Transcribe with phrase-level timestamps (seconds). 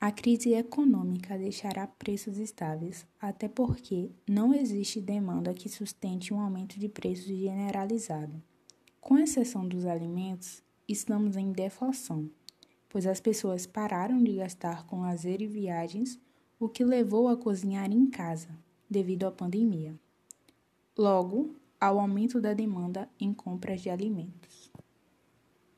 [0.00, 6.78] A crise econômica deixará preços estáveis, até porque não existe demanda que sustente um aumento
[6.78, 8.40] de preços generalizado.
[9.00, 12.30] Com exceção dos alimentos, estamos em deflação,
[12.88, 16.16] pois as pessoas pararam de gastar com lazer e viagens,
[16.60, 18.50] o que levou a cozinhar em casa,
[18.88, 19.98] devido à pandemia.
[20.96, 24.70] Logo, ao aumento da demanda em compras de alimentos.